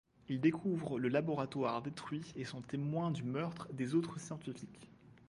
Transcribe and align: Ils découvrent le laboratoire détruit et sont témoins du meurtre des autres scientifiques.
Ils 0.29 0.41
découvrent 0.41 0.97
le 0.97 1.09
laboratoire 1.09 1.83
détruit 1.83 2.33
et 2.35 2.43
sont 2.43 2.63
témoins 2.63 3.11
du 3.11 3.21
meurtre 3.21 3.67
des 3.71 3.93
autres 3.93 4.19
scientifiques. 4.19 4.89